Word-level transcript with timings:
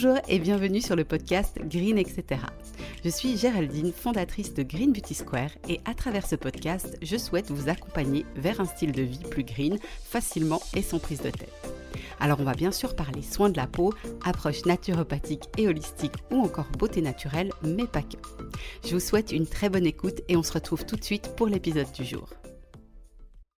Bonjour 0.00 0.20
et 0.28 0.38
bienvenue 0.38 0.80
sur 0.80 0.94
le 0.94 1.04
podcast 1.04 1.58
Green 1.64 1.98
etc. 1.98 2.40
Je 3.04 3.08
suis 3.08 3.36
Géraldine, 3.36 3.92
fondatrice 3.92 4.54
de 4.54 4.62
Green 4.62 4.92
Beauty 4.92 5.12
Square 5.12 5.50
et 5.68 5.80
à 5.86 5.92
travers 5.92 6.24
ce 6.24 6.36
podcast, 6.36 6.96
je 7.02 7.16
souhaite 7.16 7.50
vous 7.50 7.68
accompagner 7.68 8.24
vers 8.36 8.60
un 8.60 8.64
style 8.64 8.92
de 8.92 9.02
vie 9.02 9.24
plus 9.28 9.42
green, 9.42 9.76
facilement 10.04 10.62
et 10.76 10.82
sans 10.82 11.00
prise 11.00 11.20
de 11.22 11.30
tête. 11.30 11.72
Alors 12.20 12.38
on 12.38 12.44
va 12.44 12.54
bien 12.54 12.70
sûr 12.70 12.94
parler 12.94 13.22
soins 13.22 13.50
de 13.50 13.56
la 13.56 13.66
peau, 13.66 13.92
approche 14.24 14.64
naturopathique 14.66 15.48
et 15.56 15.66
holistique 15.66 16.14
ou 16.30 16.44
encore 16.44 16.70
beauté 16.78 17.02
naturelle, 17.02 17.50
mais 17.64 17.88
pas 17.88 18.02
que. 18.02 18.18
Je 18.86 18.94
vous 18.94 19.00
souhaite 19.00 19.32
une 19.32 19.48
très 19.48 19.68
bonne 19.68 19.86
écoute 19.86 20.20
et 20.28 20.36
on 20.36 20.44
se 20.44 20.52
retrouve 20.52 20.86
tout 20.86 20.94
de 20.94 21.02
suite 21.02 21.34
pour 21.34 21.48
l'épisode 21.48 21.90
du 21.90 22.04
jour. 22.04 22.28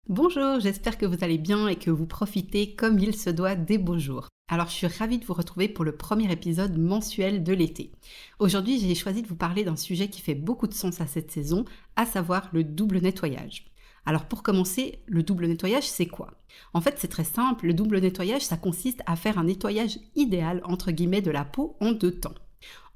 Bonjour, 0.07 0.61
j'espère 0.61 0.97
que 0.97 1.05
vous 1.05 1.21
allez 1.21 1.37
bien 1.37 1.67
et 1.67 1.75
que 1.75 1.91
vous 1.91 2.07
profitez 2.07 2.75
comme 2.75 2.97
il 2.97 3.13
se 3.13 3.29
doit 3.29 3.55
des 3.55 3.77
beaux 3.77 3.99
jours. 3.99 4.29
Alors 4.51 4.67
je 4.67 4.73
suis 4.73 4.87
ravie 4.87 5.19
de 5.19 5.25
vous 5.25 5.35
retrouver 5.35 5.69
pour 5.69 5.85
le 5.85 5.95
premier 5.95 6.31
épisode 6.31 6.75
mensuel 6.75 7.43
de 7.43 7.53
l'été. 7.53 7.91
Aujourd'hui 8.39 8.79
j'ai 8.79 8.95
choisi 8.95 9.21
de 9.21 9.27
vous 9.27 9.35
parler 9.35 9.63
d'un 9.63 9.75
sujet 9.75 10.07
qui 10.07 10.21
fait 10.21 10.33
beaucoup 10.33 10.65
de 10.65 10.73
sens 10.73 11.01
à 11.01 11.05
cette 11.05 11.29
saison, 11.29 11.65
à 11.95 12.07
savoir 12.07 12.49
le 12.51 12.63
double 12.63 12.97
nettoyage. 12.97 13.67
Alors 14.07 14.25
pour 14.25 14.41
commencer, 14.41 15.03
le 15.05 15.21
double 15.21 15.45
nettoyage 15.45 15.87
c'est 15.87 16.07
quoi? 16.07 16.33
En 16.73 16.81
fait 16.81 16.95
c'est 16.97 17.09
très 17.09 17.23
simple, 17.25 17.67
le 17.67 17.75
double 17.75 17.99
nettoyage 17.99 18.41
ça 18.41 18.57
consiste 18.57 19.03
à 19.05 19.15
faire 19.15 19.37
un 19.37 19.43
nettoyage 19.43 19.99
idéal 20.15 20.61
entre 20.63 20.89
guillemets 20.89 21.21
de 21.21 21.29
la 21.29 21.45
peau 21.45 21.77
en 21.79 21.91
deux 21.91 22.19
temps. 22.19 22.33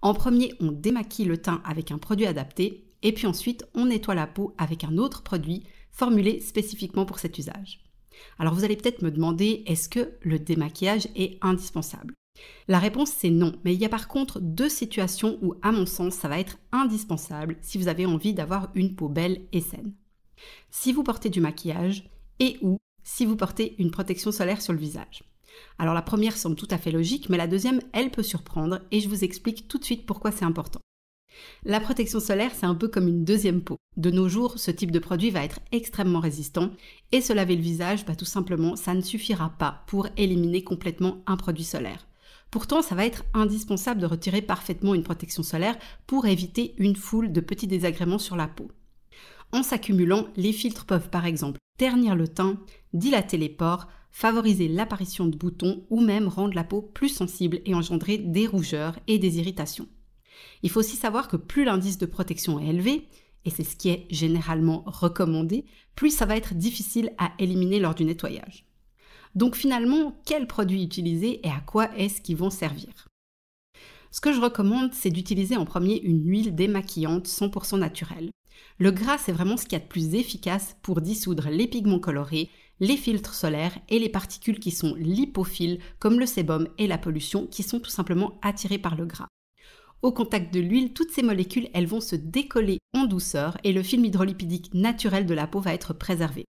En 0.01 0.15
premier 0.15 0.55
on 0.59 0.71
démaquille 0.71 1.25
le 1.25 1.37
teint 1.37 1.61
avec 1.65 1.91
un 1.91 1.99
produit 1.99 2.25
adapté 2.25 2.83
et 3.03 3.11
puis 3.11 3.27
ensuite 3.27 3.63
on 3.75 3.85
nettoie 3.85 4.15
la 4.15 4.25
peau 4.25 4.55
avec 4.57 4.83
un 4.83 4.97
autre 4.97 5.21
produit 5.21 5.65
formulé 5.91 6.39
spécifiquement 6.39 7.05
pour 7.05 7.19
cet 7.19 7.37
usage. 7.37 7.83
Alors 8.39 8.53
vous 8.53 8.63
allez 8.63 8.75
peut-être 8.75 9.01
me 9.01 9.11
demander, 9.11 9.63
est-ce 9.65 9.89
que 9.89 10.13
le 10.21 10.39
démaquillage 10.39 11.07
est 11.15 11.37
indispensable? 11.41 12.13
La 12.67 12.79
réponse 12.79 13.11
c'est 13.11 13.29
non, 13.29 13.53
mais 13.63 13.73
il 13.73 13.79
y 13.79 13.85
a 13.85 13.89
par 13.89 14.07
contre 14.07 14.39
deux 14.39 14.69
situations 14.69 15.37
où 15.41 15.55
à 15.61 15.71
mon 15.71 15.85
sens 15.85 16.15
ça 16.15 16.27
va 16.27 16.39
être 16.39 16.57
indispensable 16.71 17.57
si 17.61 17.77
vous 17.77 17.87
avez 17.87 18.05
envie 18.05 18.33
d'avoir 18.33 18.71
une 18.75 18.95
peau 18.95 19.09
belle 19.09 19.41
et 19.51 19.61
saine. 19.61 19.93
Si 20.69 20.91
vous 20.91 21.03
portez 21.03 21.29
du 21.29 21.41
maquillage 21.41 22.09
et 22.39 22.57
ou 22.61 22.77
si 23.03 23.25
vous 23.25 23.35
portez 23.35 23.75
une 23.79 23.91
protection 23.91 24.31
solaire 24.31 24.61
sur 24.61 24.73
le 24.73 24.79
visage. 24.79 25.23
Alors 25.77 25.93
la 25.93 26.01
première 26.01 26.37
semble 26.37 26.55
tout 26.55 26.67
à 26.71 26.77
fait 26.77 26.91
logique, 26.91 27.29
mais 27.29 27.37
la 27.37 27.47
deuxième, 27.47 27.81
elle 27.93 28.11
peut 28.11 28.23
surprendre 28.23 28.79
et 28.91 28.99
je 28.99 29.09
vous 29.09 29.23
explique 29.23 29.67
tout 29.67 29.77
de 29.77 29.85
suite 29.85 30.05
pourquoi 30.05 30.31
c'est 30.31 30.45
important. 30.45 30.79
La 31.65 31.79
protection 31.79 32.19
solaire, 32.19 32.51
c'est 32.53 32.65
un 32.65 32.75
peu 32.75 32.87
comme 32.87 33.07
une 33.07 33.23
deuxième 33.23 33.61
peau. 33.61 33.77
De 33.97 34.11
nos 34.11 34.27
jours, 34.27 34.57
ce 34.57 34.71
type 34.71 34.91
de 34.91 34.99
produit 34.99 35.29
va 35.29 35.43
être 35.43 35.59
extrêmement 35.71 36.19
résistant 36.19 36.71
et 37.11 37.21
se 37.21 37.33
laver 37.33 37.55
le 37.55 37.61
visage, 37.61 38.05
bah, 38.05 38.15
tout 38.15 38.25
simplement, 38.25 38.75
ça 38.75 38.93
ne 38.93 39.01
suffira 39.01 39.49
pas 39.57 39.83
pour 39.87 40.07
éliminer 40.17 40.63
complètement 40.63 41.23
un 41.27 41.37
produit 41.37 41.63
solaire. 41.63 42.07
Pourtant, 42.51 42.81
ça 42.81 42.95
va 42.95 43.05
être 43.05 43.23
indispensable 43.33 43.99
de 43.99 44.05
retirer 44.05 44.41
parfaitement 44.41 44.93
une 44.93 45.03
protection 45.03 45.41
solaire 45.41 45.77
pour 46.05 46.27
éviter 46.27 46.75
une 46.77 46.95
foule 46.95 47.31
de 47.31 47.41
petits 47.41 47.67
désagréments 47.67 48.19
sur 48.19 48.35
la 48.35 48.47
peau. 48.47 48.69
En 49.51 49.63
s'accumulant, 49.63 50.27
les 50.35 50.53
filtres 50.53 50.85
peuvent 50.85 51.09
par 51.09 51.25
exemple 51.25 51.59
ternir 51.77 52.15
le 52.15 52.27
teint, 52.27 52.59
dilater 52.93 53.37
les 53.37 53.49
pores, 53.49 53.87
favoriser 54.11 54.67
l'apparition 54.67 55.25
de 55.25 55.35
boutons 55.35 55.83
ou 55.89 55.99
même 55.99 56.27
rendre 56.27 56.53
la 56.53 56.63
peau 56.63 56.81
plus 56.81 57.09
sensible 57.09 57.59
et 57.65 57.73
engendrer 57.73 58.19
des 58.19 58.45
rougeurs 58.45 58.99
et 59.07 59.17
des 59.17 59.39
irritations. 59.39 59.87
Il 60.61 60.69
faut 60.69 60.79
aussi 60.79 60.95
savoir 60.95 61.27
que 61.27 61.37
plus 61.37 61.63
l'indice 61.63 61.97
de 61.97 62.05
protection 62.05 62.59
est 62.59 62.67
élevé, 62.67 63.07
et 63.45 63.49
c'est 63.49 63.63
ce 63.63 63.75
qui 63.75 63.89
est 63.89 64.07
généralement 64.09 64.83
recommandé, 64.85 65.65
plus 65.95 66.11
ça 66.11 66.25
va 66.25 66.37
être 66.37 66.53
difficile 66.53 67.11
à 67.17 67.33
éliminer 67.39 67.79
lors 67.79 67.95
du 67.95 68.05
nettoyage. 68.05 68.65
Donc 69.35 69.55
finalement, 69.55 70.21
quels 70.25 70.47
produits 70.47 70.83
utiliser 70.83 71.45
et 71.45 71.49
à 71.49 71.59
quoi 71.65 71.95
est-ce 71.97 72.21
qu'ils 72.21 72.37
vont 72.37 72.49
servir? 72.49 73.07
Ce 74.11 74.21
que 74.21 74.31
je 74.31 74.39
recommande, 74.39 74.93
c'est 74.93 75.09
d'utiliser 75.09 75.57
en 75.57 75.65
premier 75.65 75.99
une 76.01 76.23
huile 76.23 76.53
démaquillante 76.53 77.27
100% 77.27 77.79
naturelle. 77.79 78.29
Le 78.77 78.91
gras, 78.91 79.17
c'est 79.17 79.31
vraiment 79.31 79.57
ce 79.57 79.63
qu'il 79.63 79.73
y 79.73 79.75
a 79.75 79.79
de 79.79 79.89
plus 79.89 80.13
efficace 80.13 80.77
pour 80.83 81.01
dissoudre 81.01 81.49
les 81.49 81.67
pigments 81.67 81.99
colorés, 81.99 82.51
les 82.79 82.97
filtres 82.97 83.33
solaires 83.33 83.77
et 83.89 83.97
les 83.97 84.09
particules 84.09 84.59
qui 84.59 84.69
sont 84.69 84.93
lipophiles, 84.95 85.79
comme 85.97 86.19
le 86.19 86.27
sébum 86.27 86.67
et 86.77 86.85
la 86.85 86.99
pollution, 86.99 87.47
qui 87.47 87.63
sont 87.63 87.79
tout 87.79 87.89
simplement 87.89 88.39
attirées 88.43 88.77
par 88.77 88.95
le 88.95 89.07
gras. 89.07 89.27
Au 90.03 90.11
contact 90.11 90.53
de 90.53 90.59
l'huile, 90.59 90.91
toutes 90.91 91.11
ces 91.11 91.23
molécules, 91.23 91.69
elles 91.73 91.87
vont 91.87 92.01
se 92.01 92.17
décoller 92.17 92.79
en 92.93 93.05
douceur 93.05 93.57
et 93.63 93.71
le 93.71 93.81
film 93.81 94.03
hydrolipidique 94.03 94.73
naturel 94.73 95.25
de 95.25 95.33
la 95.33 95.47
peau 95.47 95.61
va 95.61 95.73
être 95.73 95.93
préservé. 95.93 96.43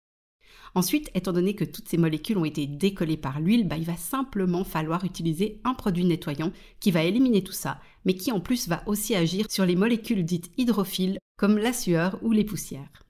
Ensuite, 0.75 1.09
étant 1.15 1.33
donné 1.33 1.55
que 1.55 1.63
toutes 1.63 1.89
ces 1.89 1.97
molécules 1.97 2.37
ont 2.37 2.45
été 2.45 2.67
décollées 2.67 3.17
par 3.17 3.39
l'huile, 3.39 3.69
bah, 3.69 3.77
il 3.77 3.85
va 3.85 3.97
simplement 3.97 4.65
falloir 4.65 5.05
utiliser 5.05 5.61
un 5.63 5.75
produit 5.75 6.05
nettoyant 6.05 6.51
qui 6.81 6.91
va 6.91 7.05
éliminer 7.05 7.45
tout 7.45 7.53
ça, 7.53 7.81
mais 8.05 8.17
qui 8.17 8.33
en 8.33 8.41
plus 8.41 8.67
va 8.67 8.83
aussi 8.89 9.15
agir 9.15 9.47
sur 9.49 9.65
les 9.65 9.77
molécules 9.77 10.25
dites 10.25 10.51
hydrophiles 10.59 11.19
comme 11.37 11.57
la 11.57 11.73
sueur 11.73 12.19
ou 12.23 12.33
les 12.33 12.45
poussières. 12.45 13.05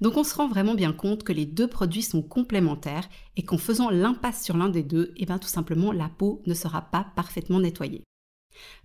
Donc 0.00 0.16
on 0.16 0.24
se 0.24 0.34
rend 0.34 0.48
vraiment 0.48 0.74
bien 0.74 0.92
compte 0.92 1.22
que 1.22 1.32
les 1.32 1.46
deux 1.46 1.68
produits 1.68 2.02
sont 2.02 2.22
complémentaires 2.22 3.08
et 3.36 3.44
qu'en 3.44 3.58
faisant 3.58 3.88
l'impasse 3.88 4.42
sur 4.42 4.56
l'un 4.56 4.68
des 4.68 4.82
deux, 4.82 5.12
eh 5.16 5.26
bien 5.26 5.38
tout 5.38 5.46
simplement 5.46 5.92
la 5.92 6.08
peau 6.08 6.42
ne 6.44 6.54
sera 6.54 6.82
pas 6.82 7.06
parfaitement 7.14 7.60
nettoyée. 7.60 8.02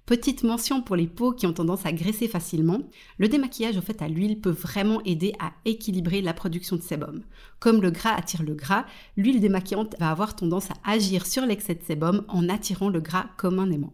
Petite 0.05 0.43
mention 0.43 0.81
pour 0.81 0.95
les 0.95 1.07
peaux 1.07 1.33
qui 1.33 1.45
ont 1.45 1.53
tendance 1.53 1.85
à 1.85 1.91
graisser 1.91 2.27
facilement, 2.27 2.79
le 3.19 3.27
démaquillage 3.27 3.77
au 3.77 3.81
fait 3.81 4.01
à 4.01 4.07
l'huile 4.07 4.41
peut 4.41 4.49
vraiment 4.49 5.03
aider 5.03 5.33
à 5.39 5.51
équilibrer 5.65 6.21
la 6.21 6.33
production 6.33 6.75
de 6.75 6.81
sébum. 6.81 7.23
Comme 7.59 7.81
le 7.81 7.91
gras 7.91 8.15
attire 8.15 8.41
le 8.41 8.55
gras, 8.55 8.85
l'huile 9.17 9.39
démaquillante 9.39 9.95
va 9.99 10.09
avoir 10.09 10.35
tendance 10.35 10.71
à 10.71 10.91
agir 10.91 11.27
sur 11.27 11.45
l'excès 11.45 11.75
de 11.75 11.83
sébum 11.83 12.25
en 12.27 12.49
attirant 12.49 12.89
le 12.89 13.01
gras 13.01 13.27
comme 13.37 13.59
un 13.59 13.69
aimant. 13.69 13.93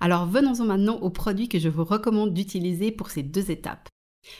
Alors 0.00 0.26
venons-en 0.26 0.64
maintenant 0.64 0.96
aux 0.96 1.10
produits 1.10 1.48
que 1.48 1.60
je 1.60 1.68
vous 1.68 1.84
recommande 1.84 2.34
d'utiliser 2.34 2.90
pour 2.90 3.10
ces 3.10 3.22
deux 3.22 3.50
étapes. 3.50 3.88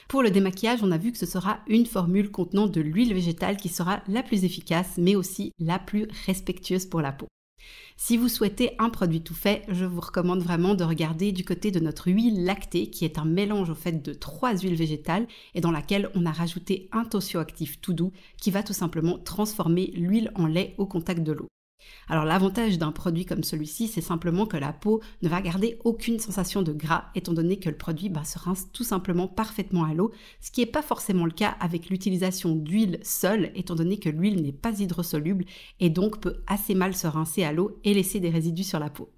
Pour 0.08 0.22
le 0.22 0.30
démaquillage, 0.30 0.82
on 0.82 0.90
a 0.90 0.98
vu 0.98 1.12
que 1.12 1.18
ce 1.18 1.26
sera 1.26 1.60
une 1.68 1.86
formule 1.86 2.30
contenant 2.30 2.66
de 2.66 2.80
l'huile 2.80 3.14
végétale 3.14 3.56
qui 3.56 3.68
sera 3.68 4.02
la 4.08 4.22
plus 4.22 4.44
efficace 4.44 4.94
mais 4.98 5.14
aussi 5.14 5.52
la 5.58 5.78
plus 5.78 6.08
respectueuse 6.26 6.86
pour 6.86 7.00
la 7.00 7.12
peau. 7.12 7.28
Si 7.96 8.16
vous 8.16 8.28
souhaitez 8.28 8.72
un 8.78 8.90
produit 8.90 9.22
tout 9.22 9.34
fait, 9.34 9.62
je 9.68 9.84
vous 9.84 10.00
recommande 10.00 10.42
vraiment 10.42 10.74
de 10.74 10.84
regarder 10.84 11.30
du 11.30 11.44
côté 11.44 11.70
de 11.70 11.80
notre 11.80 12.10
huile 12.10 12.44
lactée, 12.44 12.90
qui 12.90 13.04
est 13.04 13.18
un 13.18 13.24
mélange 13.24 13.70
au 13.70 13.74
fait 13.74 14.02
de 14.02 14.12
trois 14.12 14.56
huiles 14.56 14.74
végétales 14.74 15.28
et 15.54 15.60
dans 15.60 15.70
laquelle 15.70 16.10
on 16.14 16.26
a 16.26 16.32
rajouté 16.32 16.88
un 16.92 17.04
tosioactif 17.04 17.80
tout 17.80 17.92
doux 17.92 18.12
qui 18.36 18.50
va 18.50 18.62
tout 18.62 18.72
simplement 18.72 19.18
transformer 19.18 19.92
l'huile 19.94 20.32
en 20.34 20.46
lait 20.46 20.74
au 20.78 20.86
contact 20.86 21.22
de 21.22 21.32
l'eau. 21.32 21.48
Alors 22.08 22.24
l'avantage 22.24 22.78
d'un 22.78 22.92
produit 22.92 23.24
comme 23.24 23.44
celui-ci, 23.44 23.88
c'est 23.88 24.00
simplement 24.00 24.46
que 24.46 24.56
la 24.56 24.72
peau 24.72 25.00
ne 25.22 25.28
va 25.28 25.40
garder 25.40 25.78
aucune 25.84 26.18
sensation 26.18 26.62
de 26.62 26.72
gras, 26.72 27.06
étant 27.14 27.32
donné 27.32 27.58
que 27.58 27.70
le 27.70 27.76
produit 27.76 28.08
bah, 28.08 28.24
se 28.24 28.38
rince 28.38 28.68
tout 28.72 28.84
simplement 28.84 29.28
parfaitement 29.28 29.84
à 29.84 29.94
l'eau, 29.94 30.12
ce 30.40 30.50
qui 30.50 30.60
n'est 30.60 30.66
pas 30.66 30.82
forcément 30.82 31.24
le 31.24 31.30
cas 31.30 31.56
avec 31.60 31.88
l'utilisation 31.88 32.54
d'huile 32.54 33.00
seule, 33.02 33.52
étant 33.54 33.74
donné 33.74 33.98
que 33.98 34.08
l'huile 34.08 34.42
n'est 34.42 34.52
pas 34.52 34.78
hydrosoluble 34.78 35.44
et 35.80 35.90
donc 35.90 36.20
peut 36.20 36.42
assez 36.46 36.74
mal 36.74 36.94
se 36.94 37.06
rincer 37.06 37.44
à 37.44 37.52
l'eau 37.52 37.78
et 37.84 37.94
laisser 37.94 38.20
des 38.20 38.30
résidus 38.30 38.64
sur 38.64 38.78
la 38.78 38.90
peau. 38.90 39.13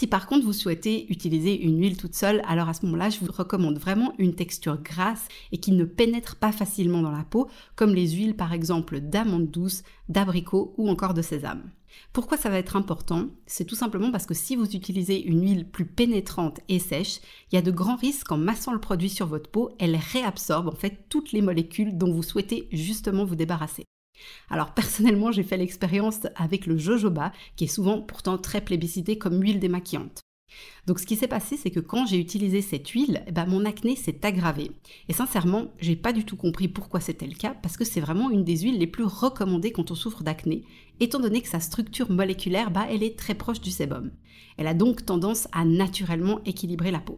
Si 0.00 0.06
par 0.06 0.26
contre 0.26 0.46
vous 0.46 0.54
souhaitez 0.54 1.12
utiliser 1.12 1.60
une 1.60 1.78
huile 1.78 1.98
toute 1.98 2.14
seule, 2.14 2.40
alors 2.48 2.70
à 2.70 2.72
ce 2.72 2.86
moment-là, 2.86 3.10
je 3.10 3.20
vous 3.20 3.30
recommande 3.30 3.76
vraiment 3.76 4.14
une 4.16 4.34
texture 4.34 4.80
grasse 4.80 5.28
et 5.52 5.58
qui 5.58 5.72
ne 5.72 5.84
pénètre 5.84 6.36
pas 6.36 6.52
facilement 6.52 7.02
dans 7.02 7.10
la 7.10 7.22
peau, 7.22 7.50
comme 7.76 7.94
les 7.94 8.12
huiles 8.12 8.34
par 8.34 8.54
exemple 8.54 9.00
d'amande 9.00 9.50
douce, 9.50 9.82
d'abricot 10.08 10.72
ou 10.78 10.88
encore 10.88 11.12
de 11.12 11.20
sésame. 11.20 11.68
Pourquoi 12.14 12.38
ça 12.38 12.48
va 12.48 12.56
être 12.56 12.76
important? 12.76 13.26
C'est 13.44 13.66
tout 13.66 13.74
simplement 13.74 14.10
parce 14.10 14.24
que 14.24 14.32
si 14.32 14.56
vous 14.56 14.74
utilisez 14.74 15.22
une 15.22 15.42
huile 15.42 15.68
plus 15.68 15.84
pénétrante 15.84 16.60
et 16.70 16.78
sèche, 16.78 17.20
il 17.52 17.56
y 17.56 17.58
a 17.58 17.62
de 17.62 17.70
grands 17.70 17.96
risques 17.96 18.28
qu'en 18.28 18.38
massant 18.38 18.72
le 18.72 18.80
produit 18.80 19.10
sur 19.10 19.26
votre 19.26 19.50
peau, 19.50 19.68
elle 19.78 19.96
réabsorbe 19.96 20.68
en 20.68 20.74
fait 20.74 21.10
toutes 21.10 21.32
les 21.32 21.42
molécules 21.42 21.98
dont 21.98 22.10
vous 22.10 22.22
souhaitez 22.22 22.68
justement 22.72 23.26
vous 23.26 23.36
débarrasser. 23.36 23.84
Alors 24.48 24.74
personnellement, 24.74 25.32
j'ai 25.32 25.42
fait 25.42 25.56
l'expérience 25.56 26.20
avec 26.36 26.66
le 26.66 26.76
jojoba, 26.76 27.32
qui 27.56 27.64
est 27.64 27.68
souvent 27.68 28.00
pourtant 28.00 28.38
très 28.38 28.60
plébiscité 28.60 29.18
comme 29.18 29.40
huile 29.40 29.60
démaquillante. 29.60 30.20
Donc 30.86 30.98
ce 30.98 31.06
qui 31.06 31.16
s'est 31.16 31.28
passé, 31.28 31.56
c'est 31.56 31.70
que 31.70 31.80
quand 31.80 32.06
j'ai 32.06 32.18
utilisé 32.18 32.62
cette 32.62 32.88
huile, 32.88 33.22
eh 33.26 33.32
ben, 33.32 33.46
mon 33.46 33.64
acné 33.64 33.96
s'est 33.96 34.24
aggravé. 34.24 34.72
Et 35.08 35.12
sincèrement, 35.12 35.72
j'ai 35.78 35.96
pas 35.96 36.12
du 36.12 36.24
tout 36.24 36.36
compris 36.36 36.68
pourquoi 36.68 37.00
c'était 37.00 37.26
le 37.26 37.34
cas, 37.34 37.54
parce 37.54 37.76
que 37.76 37.84
c'est 37.84 38.00
vraiment 38.00 38.30
une 38.30 38.44
des 38.44 38.58
huiles 38.58 38.78
les 38.78 38.86
plus 38.86 39.04
recommandées 39.04 39.72
quand 39.72 39.90
on 39.90 39.94
souffre 39.94 40.22
d'acné, 40.22 40.64
étant 40.98 41.20
donné 41.20 41.40
que 41.40 41.48
sa 41.48 41.60
structure 41.60 42.10
moléculaire, 42.10 42.70
bah, 42.70 42.86
elle 42.90 43.02
est 43.02 43.18
très 43.18 43.34
proche 43.34 43.60
du 43.60 43.70
sébum. 43.70 44.10
Elle 44.56 44.66
a 44.66 44.74
donc 44.74 45.06
tendance 45.06 45.48
à 45.52 45.64
naturellement 45.64 46.40
équilibrer 46.44 46.90
la 46.90 47.00
peau. 47.00 47.16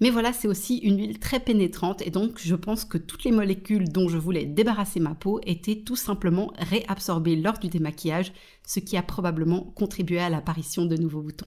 Mais 0.00 0.10
voilà, 0.10 0.32
c'est 0.32 0.48
aussi 0.48 0.76
une 0.78 0.98
huile 0.98 1.18
très 1.18 1.40
pénétrante 1.40 2.02
et 2.06 2.10
donc 2.10 2.38
je 2.38 2.54
pense 2.54 2.84
que 2.84 2.98
toutes 2.98 3.24
les 3.24 3.32
molécules 3.32 3.88
dont 3.88 4.08
je 4.08 4.18
voulais 4.18 4.44
débarrasser 4.44 5.00
ma 5.00 5.14
peau 5.14 5.40
étaient 5.46 5.82
tout 5.84 5.96
simplement 5.96 6.52
réabsorbées 6.58 7.36
lors 7.36 7.58
du 7.58 7.68
démaquillage, 7.68 8.32
ce 8.66 8.80
qui 8.80 8.96
a 8.96 9.02
probablement 9.02 9.62
contribué 9.74 10.18
à 10.18 10.28
l'apparition 10.30 10.84
de 10.84 10.96
nouveaux 10.96 11.22
boutons. 11.22 11.46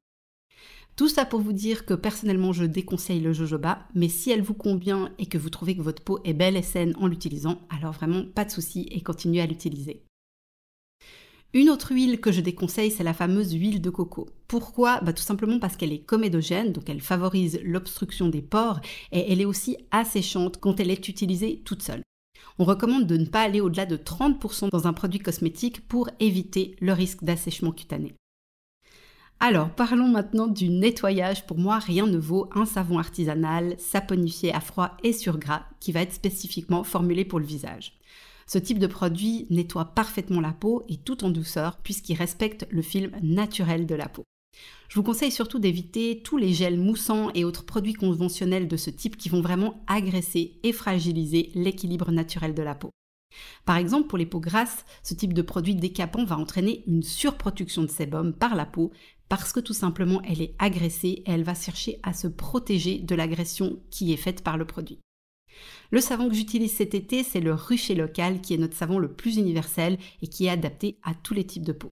Tout 0.95 1.07
ça 1.07 1.25
pour 1.25 1.39
vous 1.39 1.53
dire 1.53 1.85
que 1.85 1.93
personnellement 1.93 2.51
je 2.51 2.65
déconseille 2.65 3.21
le 3.21 3.31
jojoba, 3.31 3.87
mais 3.95 4.09
si 4.09 4.31
elle 4.31 4.41
vous 4.41 4.53
convient 4.53 5.13
et 5.17 5.27
que 5.27 5.37
vous 5.37 5.49
trouvez 5.49 5.77
que 5.77 5.81
votre 5.81 6.03
peau 6.03 6.19
est 6.25 6.33
belle 6.33 6.57
et 6.57 6.61
saine 6.61 6.93
en 6.99 7.07
l'utilisant, 7.07 7.61
alors 7.69 7.93
vraiment 7.93 8.25
pas 8.25 8.43
de 8.43 8.51
souci 8.51 8.87
et 8.91 9.01
continuez 9.01 9.39
à 9.41 9.45
l'utiliser. 9.45 10.03
Une 11.51 11.71
autre 11.71 11.93
huile 11.93 12.21
que 12.21 12.31
je 12.31 12.41
déconseille, 12.41 12.91
c'est 12.91 13.03
la 13.03 13.15
fameuse 13.15 13.53
huile 13.53 13.81
de 13.81 13.89
coco. 13.89 14.29
Pourquoi? 14.47 15.01
Bah, 15.01 15.13
Tout 15.13 15.23
simplement 15.23 15.57
parce 15.57 15.77
qu'elle 15.77 15.91
est 15.91 16.05
comédogène, 16.05 16.71
donc 16.71 16.87
elle 16.89 17.01
favorise 17.01 17.59
l'obstruction 17.63 18.29
des 18.29 18.43
pores, 18.43 18.81
et 19.11 19.31
elle 19.31 19.41
est 19.41 19.45
aussi 19.45 19.75
asséchante 19.89 20.59
quand 20.59 20.79
elle 20.79 20.91
est 20.91 21.07
utilisée 21.07 21.63
toute 21.65 21.81
seule. 21.81 22.03
On 22.59 22.65
recommande 22.65 23.07
de 23.07 23.17
ne 23.17 23.25
pas 23.25 23.41
aller 23.41 23.61
au-delà 23.61 23.87
de 23.87 23.97
30% 23.97 24.69
dans 24.69 24.85
un 24.85 24.93
produit 24.93 25.19
cosmétique 25.19 25.87
pour 25.87 26.11
éviter 26.19 26.75
le 26.81 26.93
risque 26.93 27.23
d'assèchement 27.23 27.71
cutané. 27.71 28.13
Alors, 29.39 29.69
parlons 29.71 30.09
maintenant 30.09 30.45
du 30.45 30.69
nettoyage. 30.69 31.47
Pour 31.47 31.57
moi, 31.57 31.79
rien 31.79 32.05
ne 32.05 32.17
vaut 32.19 32.47
un 32.53 32.65
savon 32.65 32.99
artisanal, 32.99 33.73
saponifié 33.79 34.53
à 34.53 34.59
froid 34.59 34.97
et 35.03 35.13
sur 35.13 35.39
gras, 35.39 35.63
qui 35.79 35.93
va 35.93 36.01
être 36.01 36.13
spécifiquement 36.13 36.83
formulé 36.83 37.25
pour 37.25 37.39
le 37.39 37.45
visage. 37.45 37.97
Ce 38.51 38.57
type 38.57 38.79
de 38.79 38.87
produit 38.87 39.45
nettoie 39.51 39.85
parfaitement 39.85 40.41
la 40.41 40.53
peau 40.53 40.83
et 40.89 40.97
tout 40.97 41.23
en 41.23 41.29
douceur 41.29 41.77
puisqu'il 41.83 42.15
respecte 42.15 42.65
le 42.71 42.81
film 42.81 43.11
naturel 43.21 43.85
de 43.85 43.93
la 43.93 44.09
peau. 44.09 44.23
Je 44.87 44.95
vous 44.95 45.03
conseille 45.03 45.31
surtout 45.31 45.59
d'éviter 45.59 46.21
tous 46.23 46.37
les 46.37 46.51
gels 46.51 46.79
moussants 46.79 47.29
et 47.35 47.43
autres 47.43 47.63
produits 47.63 47.93
conventionnels 47.93 48.67
de 48.67 48.75
ce 48.75 48.89
type 48.89 49.17
qui 49.17 49.29
vont 49.29 49.41
vraiment 49.41 49.83
agresser 49.85 50.59
et 50.63 50.73
fragiliser 50.73 51.51
l'équilibre 51.53 52.11
naturel 52.11 52.55
de 52.55 52.63
la 52.63 52.73
peau. 52.73 52.89
Par 53.65 53.77
exemple, 53.77 54.07
pour 54.07 54.17
les 54.17 54.25
peaux 54.25 54.39
grasses, 54.39 54.83
ce 55.03 55.13
type 55.13 55.33
de 55.33 55.43
produit 55.43 55.75
décapant 55.75 56.25
va 56.25 56.39
entraîner 56.39 56.83
une 56.87 57.03
surproduction 57.03 57.83
de 57.83 57.87
sébum 57.87 58.33
par 58.33 58.55
la 58.55 58.65
peau 58.65 58.91
parce 59.29 59.53
que 59.53 59.59
tout 59.59 59.73
simplement 59.73 60.23
elle 60.23 60.41
est 60.41 60.55
agressée 60.57 61.21
et 61.23 61.29
elle 61.29 61.43
va 61.43 61.53
chercher 61.53 61.99
à 62.01 62.13
se 62.13 62.27
protéger 62.27 62.97
de 62.97 63.13
l'agression 63.13 63.79
qui 63.91 64.11
est 64.11 64.17
faite 64.17 64.43
par 64.43 64.57
le 64.57 64.65
produit. 64.65 64.97
Le 65.91 66.01
savon 66.01 66.29
que 66.29 66.35
j'utilise 66.35 66.73
cet 66.73 66.93
été, 66.93 67.23
c'est 67.23 67.39
le 67.39 67.53
rucher 67.53 67.95
local 67.95 68.41
qui 68.41 68.53
est 68.53 68.57
notre 68.57 68.75
savon 68.75 68.99
le 68.99 69.11
plus 69.11 69.37
universel 69.37 69.97
et 70.21 70.27
qui 70.27 70.45
est 70.45 70.49
adapté 70.49 70.97
à 71.03 71.13
tous 71.13 71.33
les 71.33 71.45
types 71.45 71.65
de 71.65 71.73
peau. 71.73 71.89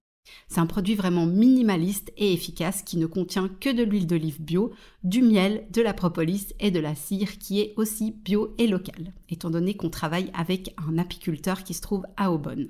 C'est 0.48 0.60
un 0.60 0.66
produit 0.66 0.94
vraiment 0.94 1.26
minimaliste 1.26 2.12
et 2.16 2.32
efficace 2.32 2.82
qui 2.82 2.96
ne 2.96 3.06
contient 3.06 3.48
que 3.48 3.70
de 3.70 3.82
l'huile 3.82 4.06
d'olive 4.06 4.40
bio, 4.40 4.72
du 5.02 5.22
miel, 5.22 5.66
de 5.70 5.82
la 5.82 5.94
propolis 5.94 6.54
et 6.60 6.70
de 6.70 6.80
la 6.80 6.94
cire 6.94 7.38
qui 7.38 7.60
est 7.60 7.74
aussi 7.76 8.12
bio 8.12 8.54
et 8.58 8.66
local, 8.66 9.12
étant 9.28 9.50
donné 9.50 9.74
qu'on 9.74 9.90
travaille 9.90 10.30
avec 10.34 10.74
un 10.88 10.98
apiculteur 10.98 11.64
qui 11.64 11.74
se 11.74 11.80
trouve 11.80 12.04
à 12.16 12.30
Aubonne. 12.30 12.68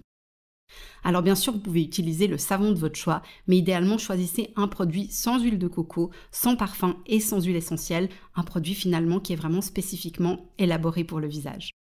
Alors 1.04 1.22
bien 1.22 1.34
sûr, 1.34 1.52
vous 1.52 1.60
pouvez 1.60 1.82
utiliser 1.82 2.26
le 2.26 2.38
savon 2.38 2.72
de 2.72 2.78
votre 2.78 2.96
choix, 2.96 3.22
mais 3.46 3.58
idéalement 3.58 3.98
choisissez 3.98 4.52
un 4.56 4.68
produit 4.68 5.08
sans 5.10 5.40
huile 5.40 5.58
de 5.58 5.68
coco, 5.68 6.10
sans 6.32 6.56
parfum 6.56 6.96
et 7.06 7.20
sans 7.20 7.44
huile 7.44 7.56
essentielle, 7.56 8.08
un 8.34 8.42
produit 8.42 8.74
finalement 8.74 9.20
qui 9.20 9.32
est 9.32 9.36
vraiment 9.36 9.62
spécifiquement 9.62 10.50
élaboré 10.58 11.04
pour 11.04 11.20
le 11.20 11.28
visage. 11.28 11.77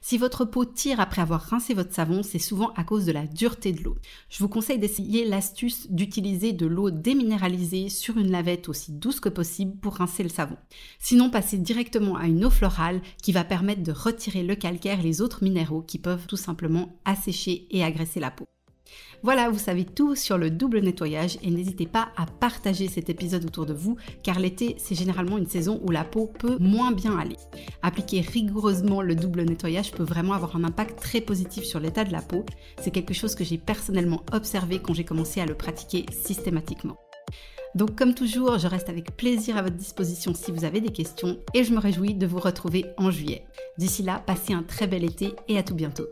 Si 0.00 0.18
votre 0.18 0.44
peau 0.44 0.64
tire 0.64 0.98
après 0.98 1.22
avoir 1.22 1.40
rincé 1.40 1.74
votre 1.74 1.94
savon, 1.94 2.22
c'est 2.22 2.40
souvent 2.40 2.72
à 2.74 2.82
cause 2.82 3.06
de 3.06 3.12
la 3.12 3.26
dureté 3.26 3.72
de 3.72 3.82
l'eau. 3.82 3.96
Je 4.28 4.40
vous 4.40 4.48
conseille 4.48 4.78
d'essayer 4.78 5.24
l'astuce 5.24 5.90
d'utiliser 5.90 6.52
de 6.52 6.66
l'eau 6.66 6.90
déminéralisée 6.90 7.88
sur 7.88 8.18
une 8.18 8.32
lavette 8.32 8.68
aussi 8.68 8.92
douce 8.92 9.20
que 9.20 9.28
possible 9.28 9.76
pour 9.76 9.94
rincer 9.94 10.24
le 10.24 10.28
savon. 10.28 10.56
Sinon, 10.98 11.30
passez 11.30 11.56
directement 11.56 12.16
à 12.16 12.26
une 12.26 12.44
eau 12.44 12.50
florale 12.50 13.00
qui 13.22 13.32
va 13.32 13.44
permettre 13.44 13.84
de 13.84 13.92
retirer 13.92 14.42
le 14.42 14.56
calcaire 14.56 15.00
et 15.00 15.04
les 15.04 15.20
autres 15.20 15.44
minéraux 15.44 15.82
qui 15.82 15.98
peuvent 15.98 16.26
tout 16.26 16.36
simplement 16.36 16.98
assécher 17.04 17.66
et 17.70 17.84
agresser 17.84 18.18
la 18.18 18.32
peau. 18.32 18.46
Voilà, 19.22 19.50
vous 19.50 19.58
savez 19.58 19.84
tout 19.84 20.16
sur 20.16 20.36
le 20.36 20.50
double 20.50 20.80
nettoyage 20.80 21.38
et 21.42 21.50
n'hésitez 21.50 21.86
pas 21.86 22.08
à 22.16 22.26
partager 22.26 22.88
cet 22.88 23.08
épisode 23.08 23.44
autour 23.44 23.66
de 23.66 23.72
vous 23.72 23.96
car 24.24 24.40
l'été 24.40 24.74
c'est 24.78 24.96
généralement 24.96 25.38
une 25.38 25.46
saison 25.46 25.80
où 25.84 25.92
la 25.92 26.02
peau 26.02 26.26
peut 26.26 26.56
moins 26.58 26.90
bien 26.90 27.16
aller. 27.16 27.36
Appliquer 27.82 28.20
rigoureusement 28.20 29.00
le 29.00 29.14
double 29.14 29.42
nettoyage 29.42 29.92
peut 29.92 30.02
vraiment 30.02 30.32
avoir 30.32 30.56
un 30.56 30.64
impact 30.64 31.00
très 31.00 31.20
positif 31.20 31.64
sur 31.64 31.78
l'état 31.78 32.02
de 32.02 32.12
la 32.12 32.20
peau. 32.20 32.44
C'est 32.80 32.90
quelque 32.90 33.14
chose 33.14 33.36
que 33.36 33.44
j'ai 33.44 33.58
personnellement 33.58 34.22
observé 34.32 34.80
quand 34.80 34.94
j'ai 34.94 35.04
commencé 35.04 35.40
à 35.40 35.46
le 35.46 35.54
pratiquer 35.54 36.04
systématiquement. 36.10 36.96
Donc 37.74 37.96
comme 37.96 38.14
toujours, 38.14 38.58
je 38.58 38.66
reste 38.66 38.88
avec 38.88 39.16
plaisir 39.16 39.56
à 39.56 39.62
votre 39.62 39.76
disposition 39.76 40.34
si 40.34 40.50
vous 40.50 40.64
avez 40.64 40.80
des 40.80 40.92
questions 40.92 41.38
et 41.54 41.64
je 41.64 41.72
me 41.72 41.78
réjouis 41.78 42.14
de 42.14 42.26
vous 42.26 42.40
retrouver 42.40 42.86
en 42.98 43.10
juillet. 43.10 43.44
D'ici 43.78 44.02
là, 44.02 44.22
passez 44.26 44.52
un 44.52 44.62
très 44.62 44.86
bel 44.86 45.04
été 45.04 45.32
et 45.48 45.58
à 45.58 45.62
tout 45.62 45.74
bientôt. 45.74 46.08